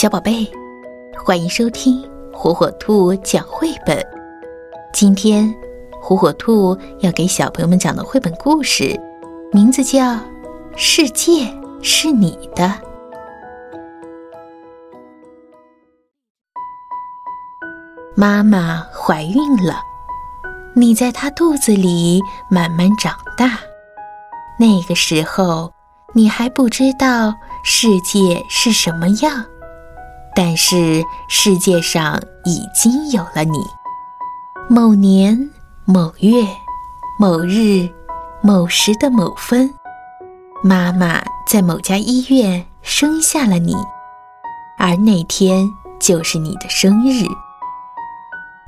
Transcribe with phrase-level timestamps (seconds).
[0.00, 0.50] 小宝贝，
[1.22, 2.02] 欢迎收听
[2.32, 4.02] 火火兔讲绘本。
[4.94, 5.54] 今天，
[6.00, 8.98] 火火兔要给小朋友们讲的绘本故事，
[9.52, 10.00] 名字叫
[10.74, 11.46] 《世界
[11.82, 12.64] 是你的》。
[18.16, 19.82] 妈妈怀孕了，
[20.74, 23.58] 你在她肚子里慢慢长大。
[24.58, 25.70] 那个时候，
[26.14, 29.44] 你还不知道世界是什么样。
[30.34, 33.58] 但是世界上已经有了你。
[34.68, 35.50] 某年
[35.84, 36.46] 某月
[37.18, 37.88] 某日
[38.40, 39.74] 某时的某分，
[40.62, 43.74] 妈妈在某家医院生下了你，
[44.78, 45.68] 而那天
[46.00, 47.26] 就是你的生日。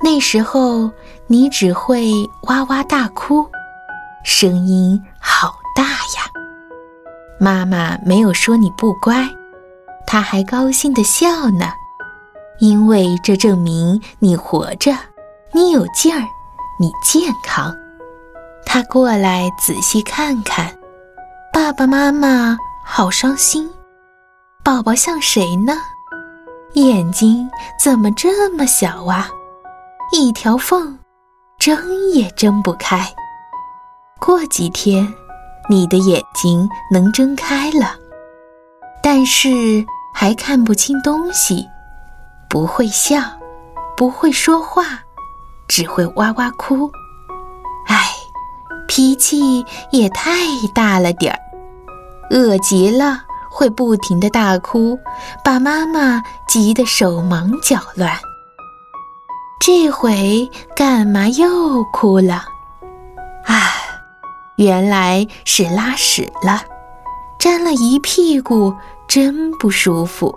[0.03, 0.91] 那时候
[1.27, 2.11] 你只会
[2.41, 3.47] 哇哇大哭，
[4.25, 6.29] 声音好大呀。
[7.39, 9.25] 妈妈没有说你不乖。
[10.13, 11.73] 他还高兴地笑呢，
[12.59, 14.95] 因为这证明你活着，
[15.51, 16.21] 你有劲儿，
[16.79, 17.75] 你健康。
[18.63, 20.71] 他过来仔细看看，
[21.51, 23.67] 爸爸妈妈好伤心。
[24.63, 25.73] 宝宝像谁呢？
[26.73, 27.49] 眼睛
[27.83, 29.27] 怎么这么小啊？
[30.11, 30.95] 一条缝，
[31.57, 31.75] 睁
[32.11, 33.03] 也睁不开。
[34.19, 35.11] 过几天，
[35.67, 37.95] 你的眼睛能睁开了，
[39.01, 39.83] 但是。
[40.13, 41.67] 还看不清东西，
[42.49, 43.19] 不会笑，
[43.97, 44.83] 不会说话，
[45.67, 46.89] 只会哇哇哭。
[47.87, 48.11] 唉，
[48.87, 50.31] 脾气也太
[50.73, 51.39] 大了点儿，
[52.29, 54.97] 饿极了会不停的大哭，
[55.43, 58.17] 把妈妈急得手忙脚乱。
[59.59, 62.43] 这回干嘛又哭了？
[63.45, 63.73] 唉，
[64.57, 66.61] 原来是拉屎了，
[67.43, 68.73] 沾了一屁股。
[69.05, 70.33] 真不舒服，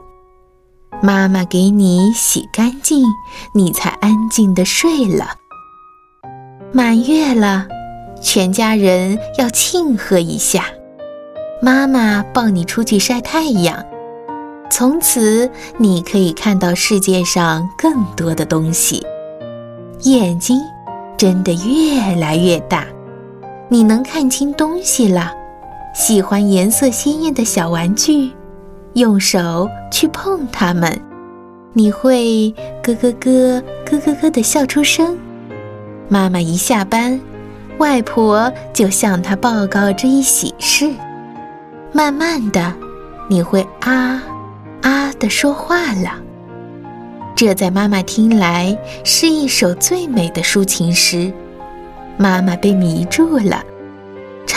[1.00, 3.04] 妈妈给你洗干净，
[3.54, 5.28] 你才安静的睡了。
[6.72, 7.68] 满月了，
[8.20, 10.64] 全家人要庆贺一下。
[11.62, 13.82] 妈妈抱你出去晒太阳，
[14.68, 15.48] 从此
[15.78, 19.06] 你可以看到世界上更多的东西。
[20.00, 20.60] 眼睛
[21.16, 22.84] 真的越来越大，
[23.68, 25.32] 你能看清东西了。
[25.96, 28.30] 喜欢颜色鲜艳的小玩具。
[28.92, 30.94] 用手去碰它们，
[31.72, 35.16] 你会咯咯咯、咯咯咯的笑出声。
[36.10, 37.18] 妈妈一下班，
[37.78, 40.92] 外婆就向她报告这一喜事。
[41.92, 42.74] 慢慢的，
[43.26, 44.22] 你会啊
[44.82, 46.12] 啊的说话了。
[47.34, 51.32] 这在妈妈听来是一首最美的抒情诗。
[52.18, 53.64] 妈妈被迷住了，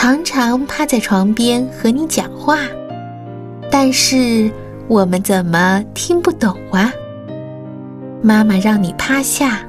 [0.02, 2.60] 常常趴在床边和你讲话。
[3.70, 4.50] 但是
[4.88, 6.90] 我们怎么听不懂啊？
[8.22, 9.60] 妈妈让你趴下，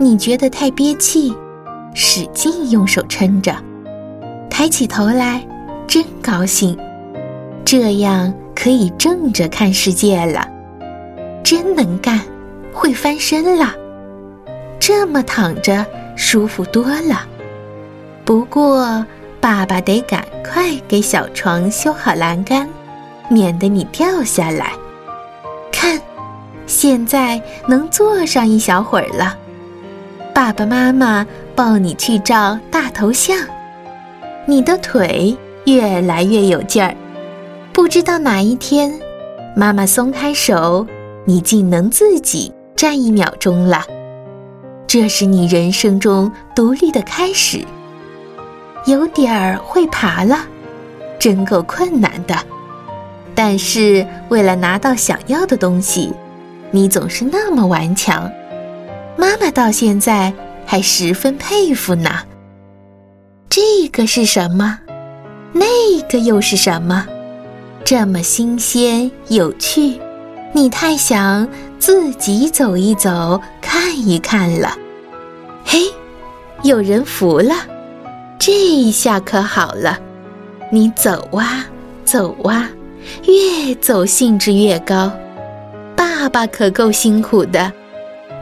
[0.00, 1.32] 你觉得太憋气，
[1.94, 3.54] 使劲用手撑着，
[4.50, 5.46] 抬起头来，
[5.86, 6.76] 真高兴，
[7.64, 10.44] 这样可以正着看世界了，
[11.44, 12.20] 真能干，
[12.72, 13.72] 会翻身了，
[14.80, 15.86] 这么躺着
[16.16, 17.24] 舒服多了。
[18.24, 19.06] 不过
[19.42, 22.66] 爸爸得赶快给小床修好栏杆。
[23.28, 24.72] 免得你掉下来。
[25.72, 25.98] 看，
[26.66, 29.34] 现在能坐上一小会儿了。
[30.34, 31.26] 爸爸妈妈
[31.56, 33.38] 抱你去照大头像，
[34.44, 36.94] 你的腿越来越有劲儿。
[37.72, 38.92] 不知道哪一天，
[39.56, 40.86] 妈妈松开手，
[41.24, 43.82] 你竟能自己站一秒钟了。
[44.86, 47.64] 这是你人生中独立的开始。
[48.84, 50.40] 有点儿会爬了，
[51.18, 52.36] 真够困难的。
[53.34, 56.12] 但是为了拿到想要的东西，
[56.70, 58.30] 你总是那么顽强。
[59.16, 60.32] 妈妈到现在
[60.66, 62.10] 还十分佩服呢。
[63.48, 64.78] 这个是什么？
[65.52, 67.06] 那个又是什么？
[67.84, 70.00] 这么新鲜有趣，
[70.52, 71.46] 你太想
[71.78, 74.76] 自己走一走、看一看了。
[75.64, 75.80] 嘿，
[76.62, 77.54] 有人扶了，
[78.44, 79.96] 这一下可好了。
[80.68, 81.64] 你走啊，
[82.04, 82.68] 走啊。
[83.24, 85.12] 越走兴致越高，
[85.94, 87.72] 爸爸可够辛苦的，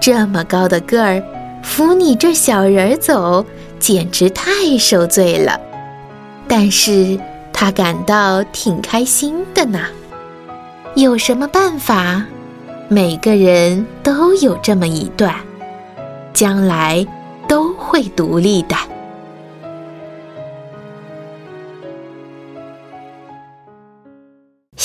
[0.00, 1.22] 这么高的个儿，
[1.62, 3.44] 扶你这小人儿走，
[3.78, 5.60] 简直太受罪了。
[6.48, 7.20] 但是
[7.52, 9.80] 他感到挺开心的呢。
[10.94, 12.24] 有什么办法？
[12.88, 15.34] 每个人都有这么一段，
[16.32, 17.06] 将来
[17.46, 18.74] 都会独立的。